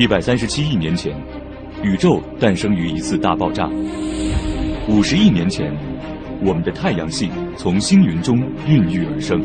[0.00, 1.14] 一百三十七亿年前，
[1.82, 3.68] 宇宙诞生于一次大爆炸。
[4.88, 5.70] 五十亿年前，
[6.42, 9.38] 我们的太阳系从星云中孕育而生。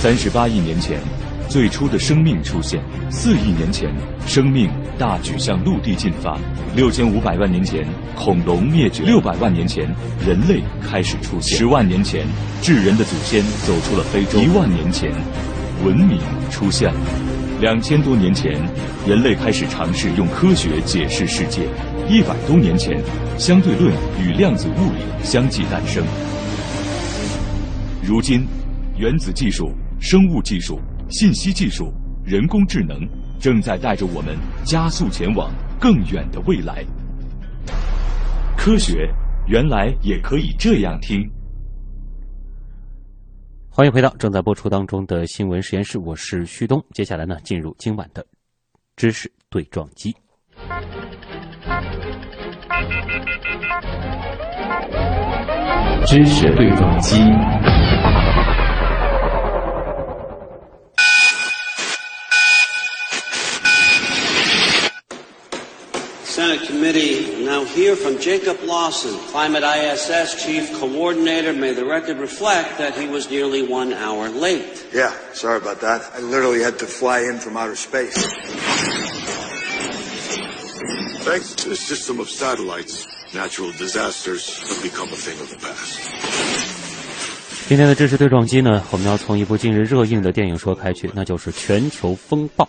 [0.00, 1.00] 三十八亿年前，
[1.48, 2.80] 最初的生命出现；
[3.10, 3.92] 四亿年前，
[4.28, 6.38] 生命大举向陆地进发；
[6.76, 7.84] 六千五百万年前，
[8.14, 9.92] 恐龙灭绝；六百万年前，
[10.24, 12.24] 人类开始出现；十万年前，
[12.62, 15.10] 智人的祖先走出了非洲；一万年前，
[15.84, 17.00] 文明出现了；
[17.60, 18.52] 两千多年前，
[19.04, 21.62] 人类开始尝试用科学解释世界；
[22.08, 23.02] 一百多年前，
[23.36, 26.04] 相对论与量子物理相继诞生。
[28.00, 28.46] 如今，
[28.96, 29.72] 原子技术。
[30.00, 31.92] 生物技术、信息技术、
[32.24, 32.96] 人工智能
[33.40, 35.50] 正在带着我们加速前往
[35.80, 36.84] 更远的未来。
[38.56, 39.12] 科学
[39.48, 41.28] 原来也可以这样听。
[43.78, 46.84] 欢迎回到正在播出当中的新闻实验室，我是旭东。
[46.92, 48.26] 接下来呢，进入今晚的
[48.96, 50.12] 知识对撞机。
[56.04, 57.22] 知识对撞机。
[66.37, 71.53] Senate committee now hear from Jacob Lawson, Climate ISS Chief Coordinator.
[71.53, 74.85] May the record reflect that he was nearly one hour late.
[74.93, 76.01] Yeah, sorry about that.
[76.15, 78.15] I literally had to fly in from outer space.
[81.23, 85.99] Thanks to the system of satellites, natural disasters have become a thing of the past.
[87.67, 92.65] 今天的知识对撞机呢，我们要从一部近日热映的电影说开去，那就是《全球风暴》。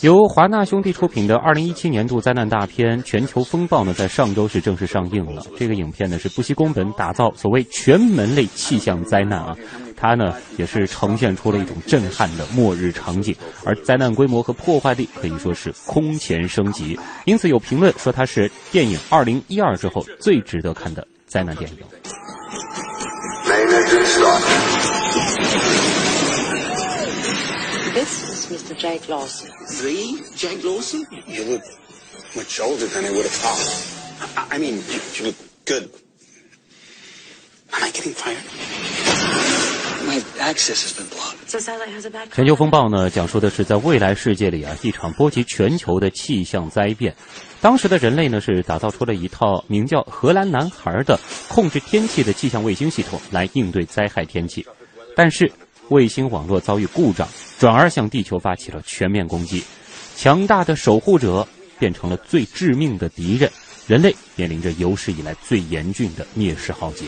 [0.00, 5.42] 由华纳兄弟出品的二零一七年度灾难大片《全球风暴》呢，在上周是正式上映了。
[5.56, 9.54] 这个影片呢是不惜工本打造所谓全门类气象灾难啊，
[9.96, 16.98] 它呢也是呈现出了一种震撼的末日场景，而灾难规模和破坏力可以说是空前升级。
[17.26, 21.78] 因此有评论说它是电影二零一二之后最值得看的灾难电影。
[28.80, 29.50] Jake Lawson.
[29.82, 31.06] The Jake Lawson?
[31.26, 31.62] You look
[32.34, 33.60] much older than I would have thought.
[34.38, 35.36] I, I mean, you, you look
[35.66, 35.90] good.
[37.74, 38.40] Am I getting fired?
[40.06, 41.50] My access has been blocked.
[41.50, 47.14] So Satellite has a bad 全球风暴呢，讲述的是在未来世界里啊，一场波及全球的气象灾变。
[47.60, 54.66] 当时的人类呢，是打造出了一套名叫“荷兰男孩”的控制天气的气象卫星系统，来应对灾害天气。
[55.14, 55.52] 但是
[55.90, 57.28] 卫星网络遭遇故障。
[57.60, 59.62] 转而向地球发起了全面攻击，
[60.16, 61.46] 强大的守护者
[61.78, 63.52] 变成了最致命的敌人，
[63.86, 67.04] 人类面临着有史以来最严峻的灭世浩劫。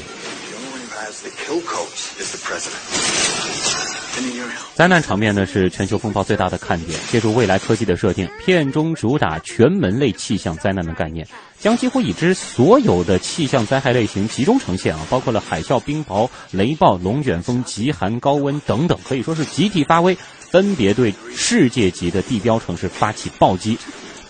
[4.74, 6.98] 灾难场面呢是全球风暴最大的看点。
[7.10, 11.26] 借助未来科技的设定，片中主打全门类气象灾难的概念，
[11.58, 20.16] 将几乎已知所有的气象灾害类型集中呈现啊，包括了海啸、冰雹、雷暴、龙卷风、极寒、高温等等，可以说是集体发威，
[20.52, 23.76] 分别对世界级的地标城市发起暴击。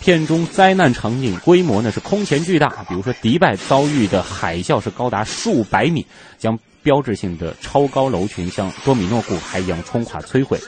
[0.01, 6.07] 片中灾难场景规模呢是空前巨大，比如说迪拜遭遇的海啸是高达数百米，
[6.39, 6.59] 将。
[6.85, 10.59] 标志性的超高楼群像多米诺骨牌一样冲垮摧毁，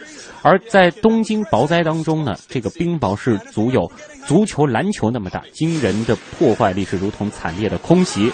[0.43, 3.91] 而在东京雹灾当中呢，这个冰雹是足有
[4.25, 8.33] 足球篮球那么大，惊人的破坏力是如同惨烈的空袭。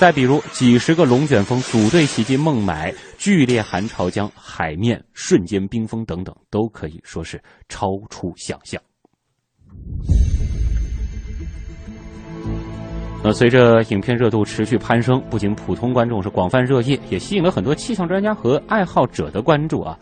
[0.00, 7.38] 再比如几十个龙卷风组队袭击孟买，剧烈寒潮将海面瞬间冰封等等，都可以说是
[7.68, 8.80] 超出想象。
[13.22, 19.98] 那随着影片热度持续攀升，不仅普通观众是广泛热议，也吸引了很多气象专家和爱好者的关注啊。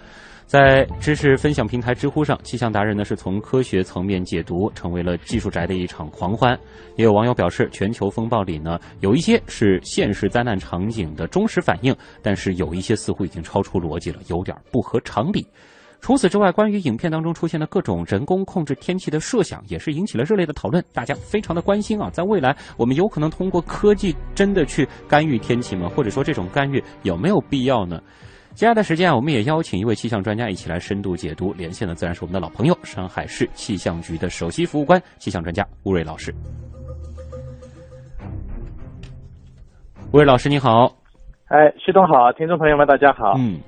[0.48, 6.58] 在知识分享平台知乎上，气象达人呢是从科学层面解读，成为了技术宅的一场狂欢。
[6.96, 15.46] 也有网友表示，全球风暴里呢有一些是现实灾难场景的忠实反应，但是有一些似乎已经超出逻辑了，有点不合常理。
[16.00, 20.82] 除此之外，关于影片当中出现的各种人工控制天气的设想，也是引起了热烈的讨论。
[20.94, 25.90] 大家非常的关心啊，在未来我们有可能通过科技真的去干预天气吗？
[25.94, 28.00] 或者说这种干预有没有必要呢？
[28.58, 31.52] 接下来的时间啊，我们也邀请一位气象专家一起来深度解读。
[31.52, 36.34] 连线的自然是我们的老朋友，上海市气象局的首席服务官、气象专家吴瑞老师。
[40.12, 40.92] 吴瑞老师，你好。
[41.46, 43.34] 哎，徐东好，听众朋友们，大家好。
[43.38, 43.60] 嗯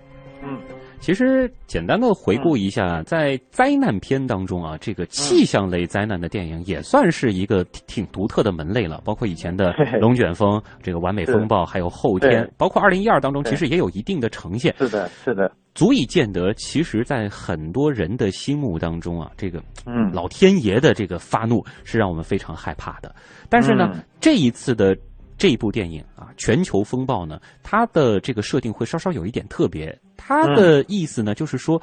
[0.42, 0.58] 嗯。
[1.00, 9.00] 其实简单的回顾一下，在灾难片当中啊，这个气象类灾难的电影也算是一个挺独特的门类了。
[9.04, 14.74] 包括以前的 《龙卷风》、这个《完美风暴》，还有《后天》，包括二零一二当中，其实也有一定的呈现。
[14.78, 23.14] 是的，是的，足以见得，其实，在很多人的心目当中啊，这个嗯老天爷的这个发怒是让我们非常害怕的。
[23.48, 24.96] 但是呢，嗯这一次的。
[25.40, 29.98] 这部电影啊，《全球风暴》呢，它的这个设定会稍稍有一点特别。
[30.14, 31.80] 它的意思呢，就是说，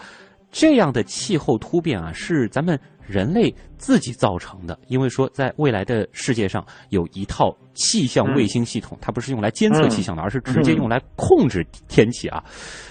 [0.51, 4.77] 这样的气候突变啊，是咱们人类自己造成的。
[4.89, 12.43] 因为说，在未来的世界上有一套气象卫星系统，它不是用来监测气象的，而是直接用来控制天气啊。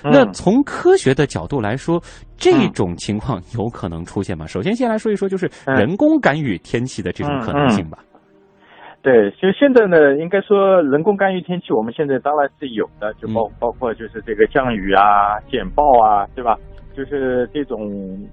[0.03, 2.03] 那从科学的角度来说，
[2.37, 4.49] 这种情况有可能出现吗？
[4.49, 7.99] 首先，先来说一说，就是人工干预天气的这种可能性吧。
[9.07, 16.57] 对，其实现在呢，应该说人工干预天气，我们现在当然是有的，就包包括就是这个降雨啊、减暴啊，对吧？
[16.93, 17.79] 就是这种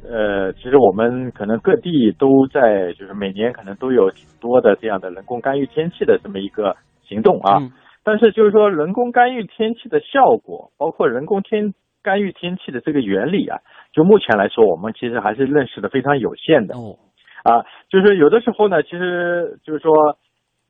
[0.04, 7.60] 呃，其实我们可能各地都在，就是每年可能都有挺多的这样的人工干预天气的这么一个行动啊。
[7.62, 7.70] 嗯、
[8.04, 13.60] 但是就是说，人工干预天气的效果，包括人工天干预天气的这个原理啊，
[13.92, 16.76] 就目前来说，我们其实还是认识的非常有限的。
[16.76, 16.98] 哦，
[17.44, 17.62] 啊，
[17.92, 19.94] 就是有的时候呢，其实就是说。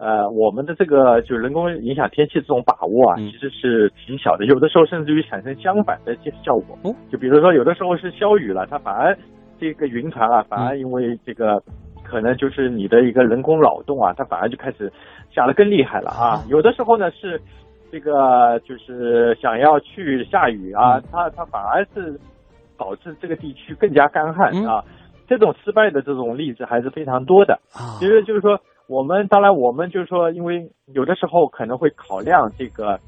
[0.03, 6.77] 呃，我们的这个就是人工影响天气这种把握啊，嗯、其实是挺小的，有的时候甚至于产生相反的这效果。
[6.83, 9.17] 哦，就比如说有的时候是消雨了，它反而
[9.57, 11.73] 这个云团啊，反而因为这个、嗯、
[12.03, 14.91] 可能就是你的一个人工扰动啊，它反而就开始
[15.31, 16.43] 下的更厉害了啊。
[16.43, 17.39] 嗯、有的时候呢是
[17.89, 22.19] 这个就是想要去下雨啊，嗯、它它反而是
[22.77, 24.83] 导致这个地区更加干旱嗯啊。
[25.29, 27.53] 这种失败的这种例子还是非常多的。
[27.71, 28.59] 啊，其实就是说。
[28.93, 32.99] 我们当然，我们就是说，因为有的时候可能会考量这个、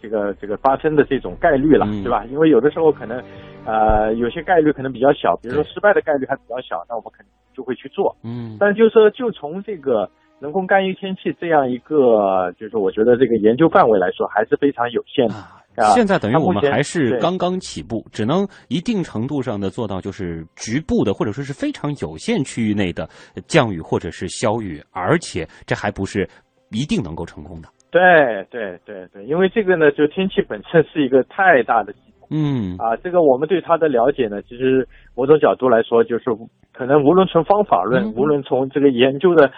[0.00, 2.24] 这个、这个发生的这种概率了，嗯、对吧？
[2.30, 3.22] 因为有的时候可能，
[3.66, 8.16] 呃，有些概率可能比较小，比如说失败的概率还比较小，那我们肯定就会去做。
[8.24, 15.34] 嗯，但就是说，就从这个人工干预天气这样一个，就是我觉得这个研究范围来说，还是非常有限的。
[15.94, 23.08] 现在等于我们还是刚刚起步，只能一定程度上的做到就是局部的或者说是非常有限区域内的
[23.46, 26.28] 降雨或者是消雨，而且这还不是
[26.70, 27.68] 一定能够成功的。
[27.90, 28.00] 对
[28.50, 32.28] 对对对，因为这个呢，就天气本身是一个太大的系统。
[32.30, 36.24] 嗯啊，这个我们对它的了解呢，其实某种角度来说，就是
[36.72, 39.50] 可能无论从方法论，嗯、无论从这个研究的。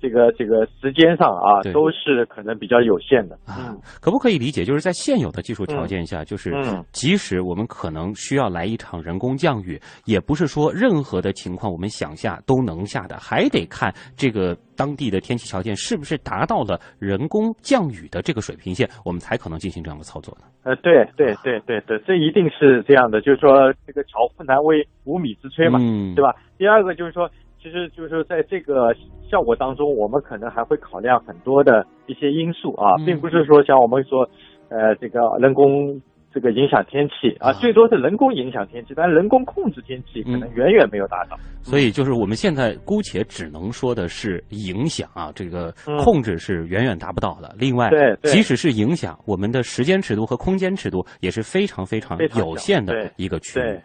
[0.00, 3.76] 这个这个时间上啊，都是可能比较有限的啊。
[4.00, 6.52] 可不可以理解，就是在现有的技术条件下，嗯、就是
[6.92, 20.46] 即使我们可能需要来一场人工降雨，也不是说任何的情况我们想下都能下的，还得看这个当地的天气条件是不是达到了人工降雨的这个水平线，我们才可能进行这样的操作呢？
[20.62, 26.34] 呃，对对对对对，这一定是这样的，就是说这个巧妇难为无米之炊嘛，嗯、对吧？
[26.56, 27.30] 第二个就是说。
[27.62, 28.94] 其实就是在这个
[29.30, 34.22] 效果当中，我们可能还会考量很多的一些因素啊，嗯、并不是说像我们说，
[34.70, 36.00] 呃，这个人工
[36.32, 41.36] 这个影响天气啊，最多是人工影响天气，但人工控制天气可能远远没有达到。
[41.36, 45.70] 嗯、所以就是我们现在姑且只能说的是影响啊，这个
[46.02, 47.54] 控制是远远达不到的。
[47.58, 53.78] 另外，对，即使是影响，我们的时间尺度和空间尺度也是非常非常有限的一个区域。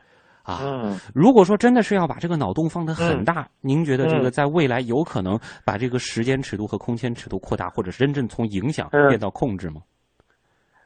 [0.46, 9.82] 啊，嗯，如果说真的是要把这个脑洞放得很大，嗯、您觉得这个在未来有可能把这个时间尺度和空间尺度扩大，或者是真正从影响变到控制吗？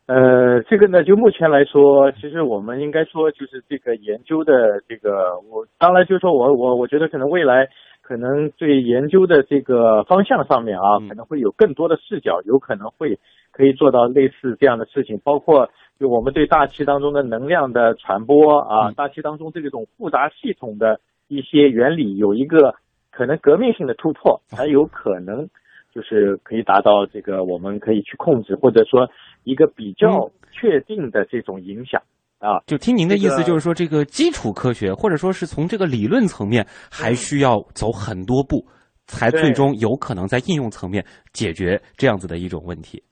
[0.08, 7.68] 呃，这个呢，就目前来说，其实我们应该说，就是这个研究的这个，我当然就是说我我我觉得可能未来
[8.10, 13.20] 可能对研究的这个方向上面啊，嗯、可能会有更多的视角，有可能会
[13.52, 15.70] 可以做到类似这样的事情，包括。
[16.00, 22.74] 就我们对大气当中的能量的传播啊，嗯、大气当中这种复杂系统的一些原理有一个
[23.12, 25.50] 可能革命性的突破，才有可能
[25.94, 29.10] 就是可以达到这个我们可以去控制，或者说
[29.44, 32.08] 一个比较确定的这种影响、嗯、
[32.40, 32.60] 啊。
[32.66, 38.66] 就听您的意思，就是说这个基础科学，或者说是从这个理论层面，还需要走很多步，
[39.06, 43.04] 才最终有可能在应用层面解决这样子的一种问题。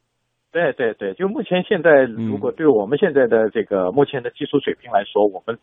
[0.50, 5.56] 对对对，就目前现在，如果对我们现在的这个目前的技术水平来说，我们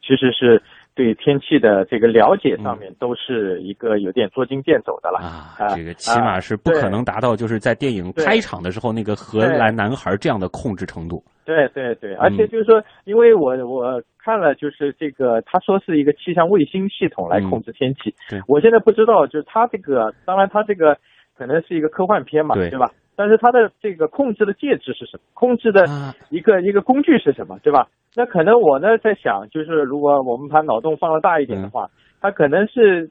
[0.00, 0.60] 其实是
[0.92, 5.76] 对天气的这个了解上面都是一个有点捉襟见肘的了啊。
[5.76, 11.22] 这个起码是不可能达到就是在电影开场的时候那个荷兰男孩这样的控制程度。
[11.50, 18.14] 对对对，而且就是说，因为我我看了，就是这个他说是一个气象卫星系统来控制天气。
[18.28, 20.96] 对，我现在不知道，就是他这个，当然他这个
[21.36, 22.90] 可能是一个科幻片嘛，对对吧？
[23.16, 25.22] 但是它的这个控制的介质是什么？
[25.34, 27.88] 控制的啊一个一个工具是什么，对吧？
[28.14, 31.88] 那可能我呢在想，就是如果我们把脑洞放得大一点的话，
[32.20, 33.10] 它可能是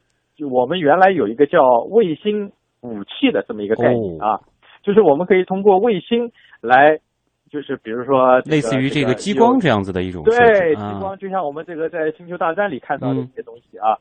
[0.49, 4.39] 我们原来有一个叫卫星武器的这么一个概念啊，
[4.81, 6.31] 就是我们可以通过卫星
[6.61, 6.97] 来，
[7.49, 13.23] 就是比如说、这个、类似于这个个激光这样子的一种设对，激光就像我们这个在《星球大战》里看到的嗯。
[13.23, 13.97] 一些东西啊，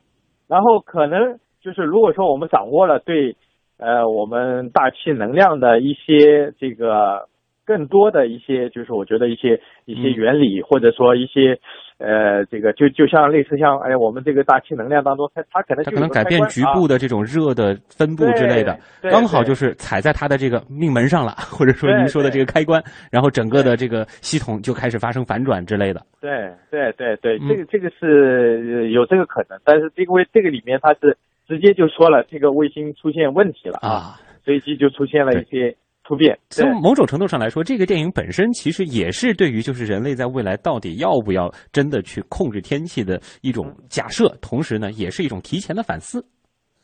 [0.46, 3.36] 然后可能就是如果说我们掌握了对
[3.78, 7.28] 呃我们大气能量的一些这个
[7.68, 10.16] 更多的一些，就是我觉得一些一些嗯。
[10.16, 11.52] 原理，或者说一些
[11.98, 22.82] 呃这个就就像类似像哎我们这个大气能量当中，它它可能它可能改变局部的这种热的分布之类的，刚好就是踩在它的这个命门上了， 或者说您说的这个开关，
[23.12, 26.00] 然后整个的这个系统就开始发生反转之类的。
[26.22, 26.30] 对
[26.70, 27.48] 对对对，嗯。
[27.48, 31.14] 这个这个是呃有这个可能，但是因为这个里面它是
[31.46, 35.76] 直接就说了这个卫星出现问题了啊，随即就出现了一些
[36.08, 36.34] 突变。
[36.48, 46.24] 对从某种程度上来说，这个电影本身其实也是对于就是人类在未来到底要不要真的去控制天气的一种假设，同时呢，也是一种提前的反思。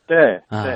[0.07, 0.67] 对啊，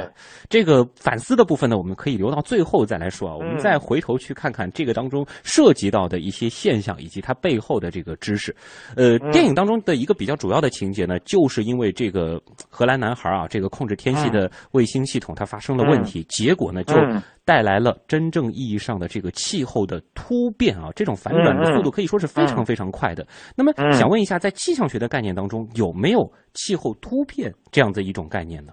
[0.49, 3.37] 这个反思的部分呢，我们可以留到最后再来说啊。
[3.37, 8.54] 我们嗯再回头去看看这个当中涉及到的一些现象以及它背后的这个知识。
[8.97, 23.26] 呃，嗯电影当中的一个比较主要的情节呢，就是因为这个荷兰男孩啊，这个控制天气的卫星系统它发生了问题，结果呢就嗯带来了真正意义上的这个气候的突变啊，这种反转的速度可以说是非常非常快的。
[23.54, 28.73] 那么嗯想问一下，在气象学的概念当中，有没有气候突变这样的一种概念呢？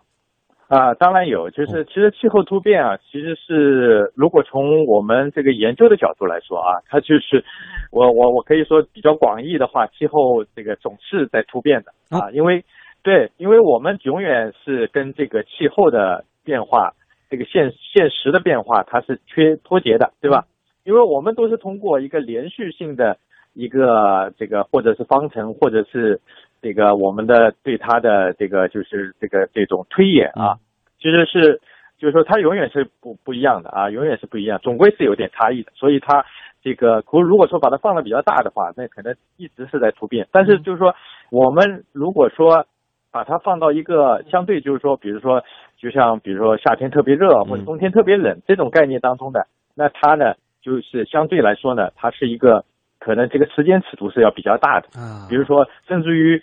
[0.68, 7.44] 啊，当然有，就是其实气候突变啊，其实是如果从我们这个研究的角度来说啊，它就是
[7.92, 12.64] 我我我可以说比较广义的话，气候这个总是在突变的啊，因为
[13.04, 16.94] 对，因为我们永远是跟这个气候的变化，
[17.30, 20.46] 这个现现实的变化，它是缺脱节的，对吧？
[20.84, 23.18] 因为我们都是通过一个连续性的
[23.54, 26.20] 一个这个或者是方程，或者是
[26.66, 30.58] 这个我们的对它的这个就是这个这种推演啊，
[30.98, 31.62] 其实是
[32.00, 35.72] 就是说它永远是不不一样的啊，永远是不一样，总归是有点差异的。
[35.76, 36.26] 所以它
[36.64, 40.28] 这个如如果说把它放的比较大的话，那可能一直是在突变。
[40.32, 40.96] 但是就是说
[41.30, 42.66] 我们如果说
[43.12, 45.44] 把它放到一个相对就是说，比如说
[45.78, 49.46] 就像比如说夏天特别热或者冬天特别冷这种概念当中的，
[49.76, 52.66] 那它呢就是相对来说呢，它是一个
[52.98, 54.88] 可能这个时间尺度是要比较大的。
[55.00, 56.42] 啊比如说，甚至于，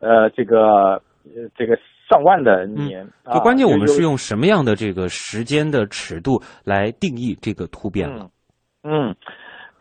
[0.00, 1.76] 呃，这个呃这个
[2.08, 8.28] 上万的年，啊就关键我们是用什么样的这个时间的尺度来定义这个突变了？
[8.82, 9.14] 嗯，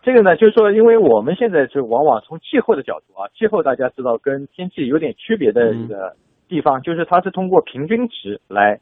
[0.03, 6.15] 这个呢，就是说，因为我们现在是往往从气候的角度啊，气候大家知道跟天气有点区别的一个
[6.47, 8.79] 地方，就是它是通过平均值来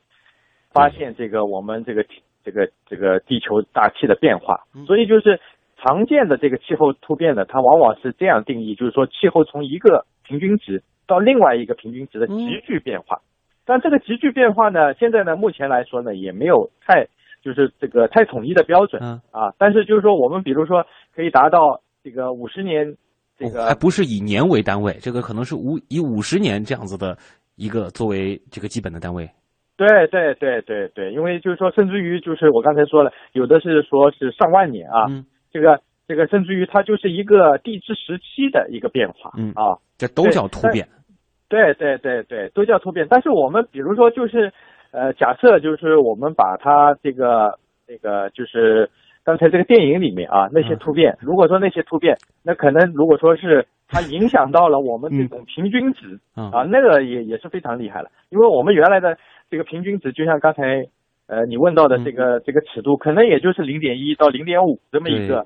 [0.74, 2.04] 发现这个我们这个
[2.44, 5.40] 这个这个地球大气的变化，所以就是
[5.78, 13.22] 常见的这个气候突变呢，它往往是这样定义，就是说气候从一个平均值到另外一个平均值的急剧变化。
[13.66, 17.08] 但这个急剧变化呢，现在呢，目前来说呢，也没有太
[17.44, 19.52] 就是这个太统一的标准、嗯啊。
[19.58, 22.96] 但是就是说，我们比如说可以达到这个五十年，
[23.38, 27.18] 这个、还不是以年为单位，这个可能是五以五十年这样子的
[27.58, 29.30] 一个作为这个基本的单位。
[29.76, 40.88] 对对对对对，因为就是说，甚至于就是我刚才说了，有的是说是上万年啊，嗯这个这个甚至于它就是一个地质时期的一个变化，嗯啊，这都叫突变。
[41.50, 43.08] 对对对对，都叫突变。
[43.10, 44.52] 但是我们比如说就是，
[44.92, 48.90] 呃，假设就是我们把它这个那个就是
[49.24, 58.10] 刚才这个电影里面啊那些突变，如果说那些突变，那可能如果说是它影响到了我们这种平均值、嗯啊，那个也也是非常厉害了。
[58.30, 59.18] 因为我们原来的
[59.50, 60.86] 这个平均值，就像刚才
[61.28, 65.46] 呃你问到的这个、这个尺度，可能也就是零点一到零点五这么一个。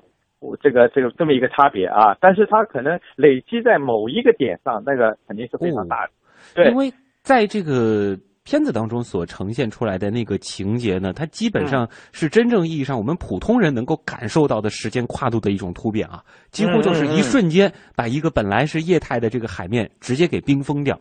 [0.60, 6.12] 这个这个这么一个差别啊，但是它可能累积在某一个点上，那个肯定是非常大的。
[6.54, 20.98] 对，因为在这个片子当中所呈现出来的那个情节呢，它基本上是真正意义上我们普通人能够感受到的时间跨度的一种突变啊，几乎就是一瞬间把一个本来是液态的这个海面直接给冰封掉。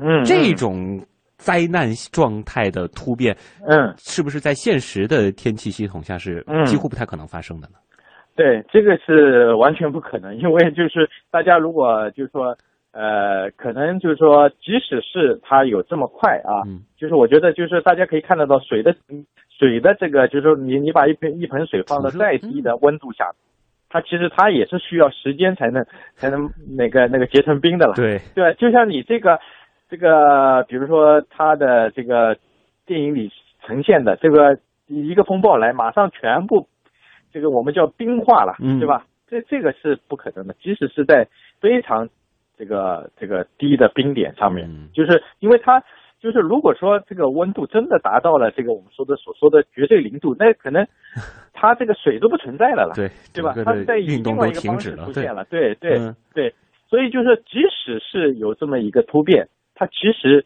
[0.00, 1.00] 嗯，这种
[1.36, 3.36] 灾难状态的突变，
[3.68, 7.74] 嗯，是不是在现实的天气系统下是几乎不太可能发生的呢？
[8.40, 12.56] 对，这个是完全不可能，因为就是大家如果就是说，
[12.90, 18.94] 呃，可能就是说，即使是它有这么快啊，嗯、就是我觉得就是大家可以看得到水的
[19.58, 23.36] 水的这个，就是说你你把一盆一盆水放到再低的温度下，嗯、
[23.90, 27.92] 它其实它也是需要时间才能才能那个那个结成冰的了。
[27.92, 29.38] 对对，就像你这个
[29.90, 32.34] 这个，比如说它的这个
[32.86, 33.30] 电影里
[33.66, 34.56] 呈现的这个
[34.86, 36.66] 一个风暴来，马上全部。
[37.32, 38.78] 这个我们叫冰化了，嗯。
[38.78, 39.04] 对吧？
[39.28, 41.26] 这这个是不可能的，即使是在
[41.60, 42.08] 非常
[42.58, 44.88] 这个这个低的冰点上面，嗯。
[44.92, 45.82] 就是因为它
[46.20, 50.86] 就是如果说这个温度真的达到了这个我们说的所说的绝对零度，那可能
[51.54, 53.54] 它这个水都不存在了了，对对吧？
[53.64, 55.74] 它在以运动都另外一个方停止了，对式出现了，对。
[55.76, 56.14] 对嗯。
[56.34, 56.52] 对，
[56.88, 60.44] 所以就是即使是有这么一个突变，它其实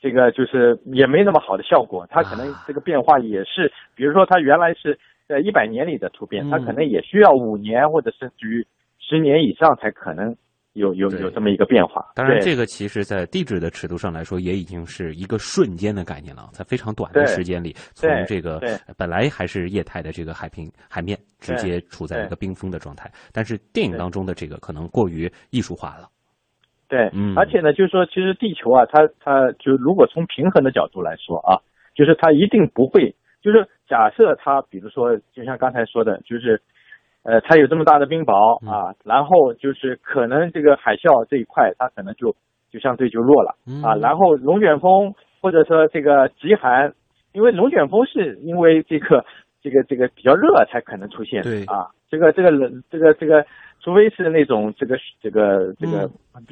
[0.00, 2.64] 这个就是也没那么好的效果，它可能啊。
[2.66, 4.98] 这个变化也是，比如说它原来是
[5.28, 8.66] 在一百年里的突变，它嗯可能也需要五年或者甚至于
[8.98, 10.34] 十年以上才可能
[10.72, 12.04] 有有有这么一个变化。
[12.14, 18.60] 当然，这个其实在地质的尺度上来说，也已经是一个瞬间的概念了，在非常短的时间里，从这个
[18.96, 23.10] 本来还是液态的这个海平海面，直接处在一个冰封的状态。
[23.32, 26.08] 但是电影当中的这个可能过于艺术化了。
[26.88, 31.60] 对，嗯而且呢，就是说，其实地球啊，它它就如果从平衡的角度来说啊，
[31.94, 36.60] 就是它一定不会，就是假设它，比如说，就像刚才说的，就是，
[37.22, 38.68] 呃，它有这么大的冰雹嗯。
[38.70, 42.34] 啊，然后就是可能这个海啸这一块，它可能就
[42.70, 43.82] 就相对就弱了嗯。
[43.82, 46.92] 啊，然后龙卷风或者说这个极寒，
[47.32, 49.24] 因为龙卷风是因为这个
[49.62, 51.64] 这个这个比较热才可能出现的对。
[51.64, 53.44] 啊，这个这个冷这个这个，
[53.80, 56.10] 除非是那种这个这个这个、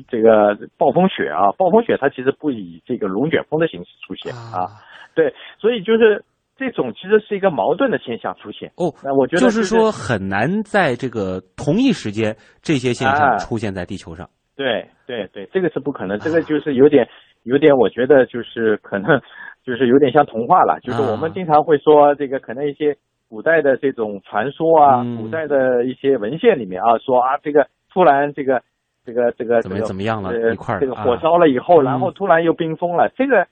[0.09, 4.66] 这个暴风雪啊，暴风雪它其实不以这个龙卷风的形式出现啊，
[5.14, 6.25] 对，所以就是
[6.57, 8.73] 这种其实是一个矛盾的现象出现。
[8.77, 14.27] 哦，那我觉得就是说很难在这个同一时间这些现象啊出现在地球上。
[14.57, 17.07] 对对对，这个是不可能，这个就是有点
[17.43, 19.21] 有点，我觉得就是可能
[19.63, 22.97] 就是有点像童话了，就是我们啊经常会说这个可能一些
[23.29, 28.63] 古代的这种传说啊，嗯古代的一些文献里面啊，说啊这个突然这个
[29.05, 33.47] 这个这个怎么怎么样了呃一块这个火烧了以后，嗯然后突然又冰封了，这个。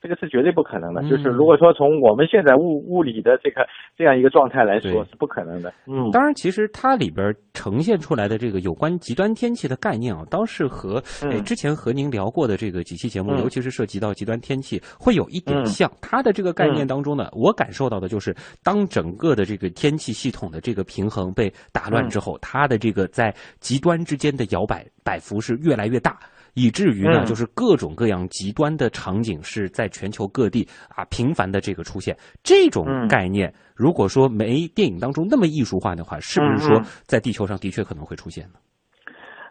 [0.00, 1.36] 这个是绝对不可能的，就是嗯。
[1.36, 3.66] 如果说从我们现在物物理的这个
[3.96, 5.72] 这样一个状态来说是不可能的。
[5.86, 11.00] 嗯，当然，其实它里边呈现出来的这个有关极端天气的概念啊，倒是和
[11.44, 13.40] 之前和您聊过的这个几期节目，嗯。
[13.40, 15.66] 尤其是涉及到极端天气，会有一点嗯。
[15.66, 15.90] 像。
[16.00, 26.18] 它的这个概念当中呢，我感受到的就是，当整个的这个天气系统的这个平衡被打乱之后，它的这个在极端之间的摇摆摆幅是越来越大。
[26.54, 27.24] 以至于呢，嗯。
[27.24, 32.16] 就是各种各样极端的场景是在全球各地啊频繁的这个出现。
[32.42, 33.08] 这种嗯。
[33.08, 38.54] 概念，如果说没电影当中那么艺术化的话，是不是说在地球上的确可能会出现呢？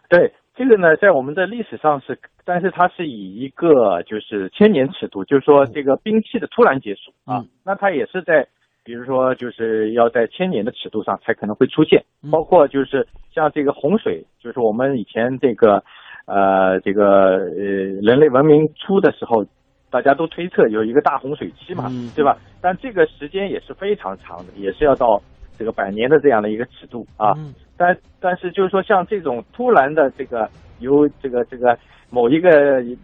[0.08, 8.46] 对这个呢，在我们的历史上是，但是它是以一个就是千年尺度，就是说这个冰期的突然结束啊，嗯那它也是在，
[8.84, 12.30] 比如说就是要在千年的尺度上才可能会出现，嗯。
[12.30, 15.82] 包括就是像这个洪水，就是我们以前这个
[16.26, 17.64] 呃这个呃
[18.02, 19.44] 人类文明初的时候，
[19.90, 22.36] 大家都推测有一个大洪水期嘛，嗯对吧？
[22.60, 25.20] 但这个时间也是非常长的，也是要到
[25.58, 27.32] 这个百年的这样的一个尺度啊。
[27.36, 30.46] 嗯但但是就是说，像这种突然的这个
[30.80, 31.74] 由这个这个
[32.10, 32.50] 某一个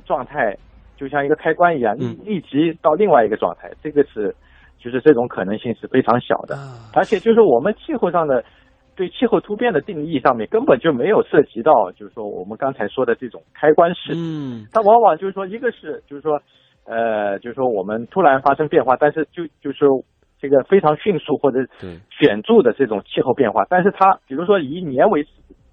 [0.05, 0.55] 状态，
[0.98, 4.35] 就像一个开关一样，立即到另外一个状态，这个是
[4.79, 6.57] 就是这种可能性是非常小的。
[6.57, 8.44] 啊，而且就是我们气候上的
[8.96, 14.66] 对气候突变的定义上面根本就没有涉及到，就是说我们刚才说的这种开关式，嗯。
[14.72, 16.40] 它往往就是说一个是就是说
[16.87, 19.85] 呃就是说我们突然发生变化，但是就就是
[20.40, 25.24] 这个非常迅速或者对，显著的这种气候变化，但是它比如说以年为，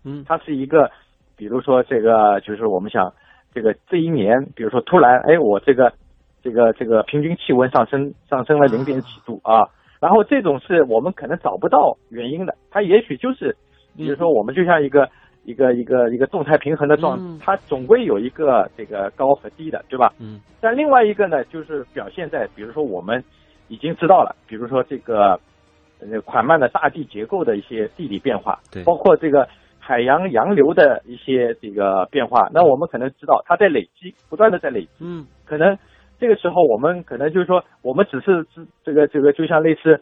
[0.04, 0.24] 嗯。
[0.28, 0.92] 它是一个，
[1.38, 3.14] 比如说这个就是我们想
[3.54, 5.94] 这个这一年，比如说突然哎我这个
[6.42, 9.64] 这个这个平均气温上升上升了零点几度啊，
[10.04, 13.56] 然后这种是我们可能找不到原因的，它也许就是
[13.96, 15.08] 比如说我们就像一个。
[15.46, 20.14] 一个一个一个动态平衡的状嗯，它总归有一个这个高和低的，对吧？
[20.18, 20.40] 嗯。
[20.62, 23.22] 但另外一个呢，就是表现在，比如说我们
[23.68, 25.38] 已经知道了，比如说这个
[26.00, 28.86] 呃缓慢的大地结构的一些地理变化，对。
[28.86, 29.46] 包括这个
[29.80, 35.28] 海洋洋流的一些这个变化，那我们可能知道它在累积，不断的在累积，嗯。
[35.44, 35.78] 可能
[36.24, 38.48] 这个时候我们可能就是说，我们只是
[38.82, 40.00] 这个这个就像类似，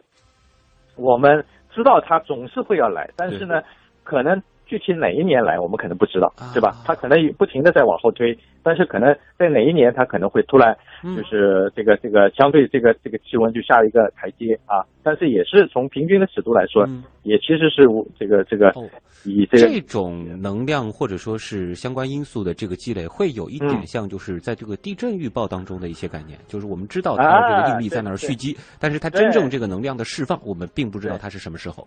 [0.96, 3.60] 我们知道它总是会要来，但是呢，
[4.04, 6.76] 可能具体哪一年来我们可能不知道啊，对吧？
[6.84, 17.86] 它可能不停的在往后推，但是可能在哪一年它可能会突然嗯就是这个这个相对这个这个气温就下一个台阶啊，但是也是从平均的尺度来说，嗯也其实是
[18.18, 18.88] 这个这个哦。
[19.24, 31.86] 以这个这种能量或者说是相关因素的这个积累，会有一点嗯像就是在这个地震预报当中的一些概念，就是我们知道它的这个应力在那儿蓄积，但是它真正这个能量的释放，我们并不知道它是什么时候。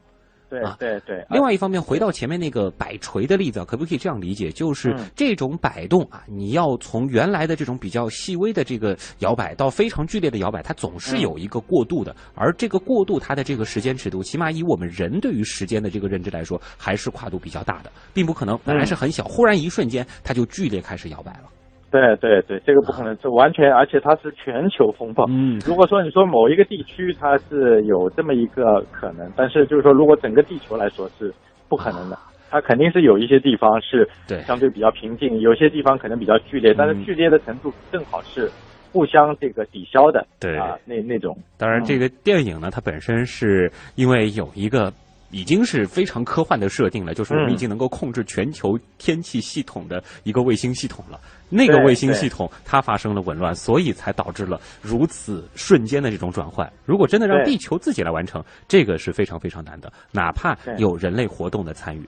[0.50, 1.26] 对啊对对。
[1.30, 4.52] 另外一方面，回到前面那个摆锤的例子啊，可不可以这样理解？
[4.52, 12.16] 就是嗯这种摆动啊，你要从原来的这种比较细微的这个摇摆到非常剧烈的摇摆，它总是嗯有一个过渡的。
[12.36, 21.50] 而这个过渡，它的这个时间尺度，起码以我们人对于时间的这个认知来说，还是跨度比较大的，并不可能本来是很小，忽然一瞬间它就剧烈开始摇摆了。
[21.96, 25.26] 对对对，这个不可能，这完全，而且它是全球风暴。
[25.30, 31.34] 嗯如果说你说某一个地区它是有这么一个可能，但是就是说，如果整个地球来说是
[31.70, 32.18] 不可能的，
[32.50, 34.08] 它肯定是有一些地方是
[34.46, 38.50] 相对比较平静，有些地方可能比较剧烈，但是嗯剧烈的程度正好是
[38.92, 40.26] 互相这个抵消的。
[40.40, 41.38] 对啊，那那种。
[41.58, 44.92] 当然，嗯这个电影呢，它本身是因为有一个
[45.36, 51.20] 已经是非常科幻的设定了，就是我们嗯已经能够控制全球天气系统的一个卫星系统了。
[51.50, 56.72] 那个卫星系统它发生了紊乱，所以才导致了如此瞬间的这种转换。
[56.86, 62.08] 如果真的让地球自己来完成，这个是非常非常难的，哪怕有人类活动的参与。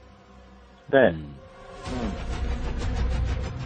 [0.90, 2.57] 对，嗯。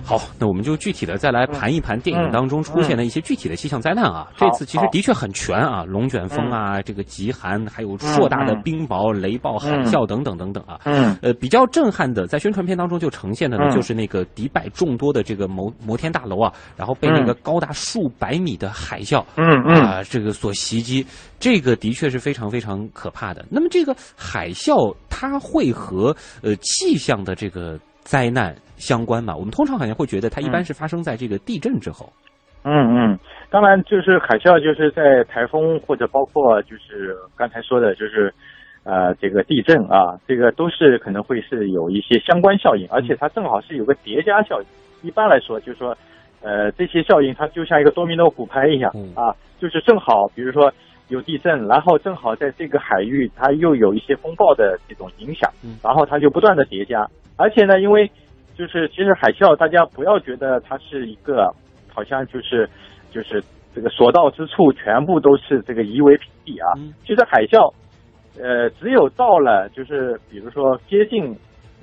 [0.02, 4.28] 嗯好，那我们就具体的再来盘一盘电影当中出现的一些具体的气象灾难啊。
[4.36, 10.80] 这次其实的确很全啊，龙卷风啊，这个极寒，还有硕大的冰雹、雷暴、海啸等等等等啊。
[10.86, 11.16] 嗯。
[11.22, 13.72] 呃，比较震撼的，在宣传片当中就呈现的呢，嗯。
[13.72, 19.82] 就是那个迪拜众多的这个摩摩天大楼啊，然后被那个高达数百米的海啸，嗯嗯。
[19.82, 21.06] 啊、这个所袭击，
[21.40, 23.46] 这个的确是非常非常可怕的。
[23.50, 29.36] 那么这个海啸它会和呃气象的这个灾难相关嘛？
[29.36, 32.12] 我们通常好像会觉得它一般是发生在这个地震之后。
[32.64, 33.18] 嗯嗯，
[33.50, 38.32] 当然就是海啸，就是在台风或者包括就是刚才说的，就是
[38.84, 44.68] 呃这个地震啊，这个都是可能会是有一些相关效应，而且它正好是有个叠加效应。
[45.02, 45.98] 一般来说，就是说
[46.44, 50.72] 呃这些效应它就像一个多米诺骨牌一样嗯啊，就是正好比如说
[51.08, 58.08] 有地震，然后正好在这个海域它又有一些风暴的这种影响嗯，然后它就不断的叠加，而且呢，因为
[58.58, 61.52] 就是其实海啸，大家不要觉得它是一个
[61.94, 62.70] 好像就是
[63.12, 63.42] 就是
[63.74, 66.68] 这个所到之处全部都是这个夷为平地啊。
[66.78, 67.74] 嗯其实海啸，
[68.40, 71.36] 呃，只有到了就是比如说接近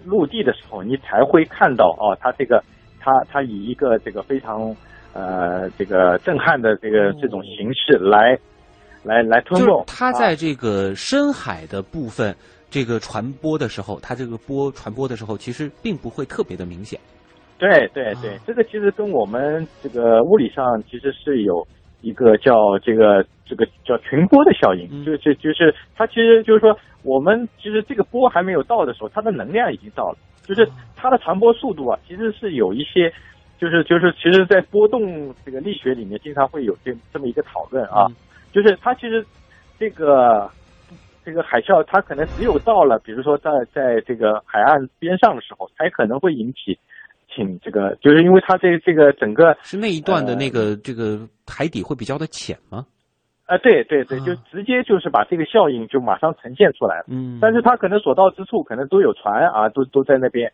[0.05, 2.63] 陆地的时候，你才会看到哦，它这个
[3.01, 4.75] 它它以一个这个非常
[5.13, 8.39] 呃这个震撼的这个这种形式来
[9.03, 9.85] 来来吞没就是。
[9.87, 12.35] 它啊在这个深海的部分，
[12.71, 16.99] 这个传播的时候，它这个波传播的时候，其实并不会特别的明显。
[17.59, 21.67] 对对对啊，这个其实跟我们这个物理上其实是有
[22.03, 25.05] 一个叫这个这个叫群波的效应，嗯。
[25.05, 33.13] 就是就是它其实就是说我们其实这个波还没有到的时候，它的能量已经到了，就是哦它的传播速度啊，其实是有一些。
[33.61, 38.15] 就是就是，其实，在波动这个力学里面，经常会有这这么一个讨论啊，嗯。
[38.53, 39.27] 就是它其实
[39.81, 40.49] 这个
[41.29, 46.79] 这个海啸，它可能只有到了，比如说在在这个海岸边上的时候，才可能会引起
[47.29, 52.87] 请这个，就是因为它这这个整个是那一段的呃那个、这个海底会比较的浅吗？
[53.45, 57.05] 啊、对对对，啊就直接就是把这个效应就马上呈现出来了。
[57.09, 60.51] 嗯，但是它可能所到之处，可能都有船啊，都都在那边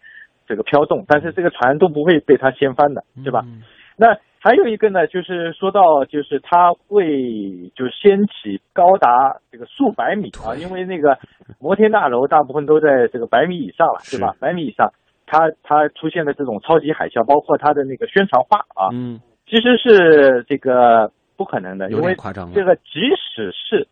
[0.49, 3.43] 这个飘动，但是这个船都不会被它掀翻的，对吧？
[3.47, 3.63] 嗯
[3.97, 4.09] 那
[4.45, 11.17] 还有一个呢，就是说到，就是它会就掀起高达这个数百米啊，因为那个
[11.59, 14.37] 摩天大楼大部分都在这个百米以上了，对吧？
[14.39, 14.93] 百米以上，
[15.25, 22.15] 它它出现的这种超级海啸，包括它的那个宣传画啊，嗯，其实是这个不可能的，有因为。
[22.53, 23.89] 这个即使是，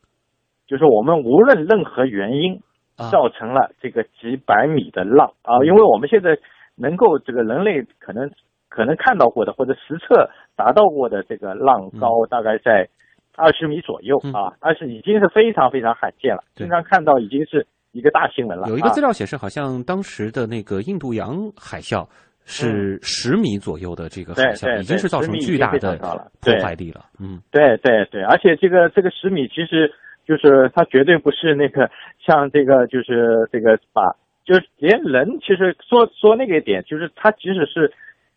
[0.67, 2.61] 就是我们无论任何原因
[2.99, 3.09] 啊。
[3.09, 6.37] 造成了这个几百米的浪啊，因为我们现在
[6.77, 8.31] 能够这个人类可能
[8.75, 12.89] 可能看到过的或者实测达到过的这个浪高大概在
[13.37, 18.69] 二十米左右嗯啊，但是已经是非常非常罕见了，经常看到已经是一个大新闻了。
[18.69, 22.07] 有一个啊资料显示，好像当时的那个印度洋海啸
[22.45, 25.97] 是十米左右的这个海啸，已经是造成巨大的
[26.41, 27.05] 破坏力了。
[27.21, 29.93] 嗯，对对对，而且这个这个十米其实
[30.27, 31.91] 就是它绝对不是那个
[32.25, 34.03] 像这个就是这个把
[34.45, 37.93] 就是连人其实说说那个点，就是它即使是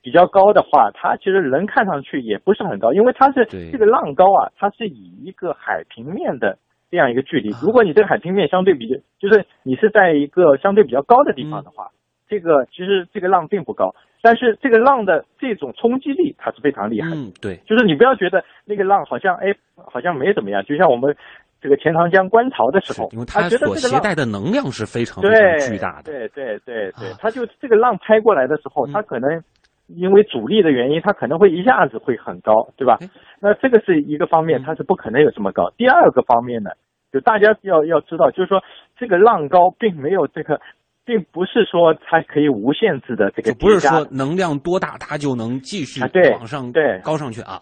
[0.06, 6.60] 比较高的话，它其实人看上去也不是很高，因为它是这个浪高啊，它是以一个海平面的
[6.91, 7.58] 这样一个距离啊。
[7.60, 8.88] 如果你这个海平面相对比
[9.20, 11.89] 就是你是在一个相对比较高的地方的话，
[12.30, 17.15] 这个其实这个浪并不高，但是这个浪的这种冲击力它是非常厉害的。
[17.15, 21.18] 嗯，对，就是你不要觉得那个浪好像哎好像没怎么样，就像我们
[21.60, 26.12] 这个钱塘江观潮的时候，因为他它所携带的能量是非常非常巨大的。
[26.12, 29.41] 对对对对啊，他就这个浪拍过来的时候，嗯它可能
[29.88, 33.10] 因为阻力的原因，它可能会一下子会很高，对吧哎？
[33.39, 35.71] 那这个是一个方面，嗯它是不可能有这么高。
[35.78, 36.71] 第二个方面呢，
[37.12, 38.63] 就大家要要知道，就是说
[38.98, 40.60] 这个浪高并没有这个，
[41.06, 46.02] 并不是说它可以无限制的这个就不是说能量多大它就能继续
[46.34, 47.62] 往上对高上去啊。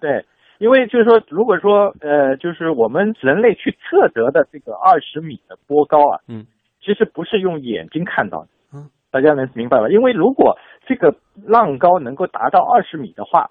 [0.00, 0.24] 对，
[0.58, 6.46] 因为就是说，如果说呃，就是我们人类去测得的这个二十米的波高啊，嗯，
[6.80, 9.88] 其实不是用眼睛看到的，嗯，大家能明白吧？
[9.88, 13.50] 因为如果这个浪高能够达到二十米的话，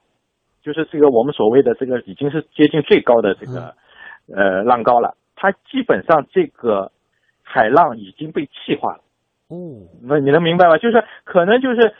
[0.62, 3.74] 就是这个我们所谓的这个已经是接近最高的这个、嗯
[4.34, 6.90] 呃浪高了，它基本上这个
[7.44, 9.04] 海浪已经被气化了。
[9.50, 10.78] 哦，那你能明白吗？
[10.78, 11.94] 就是可能就是，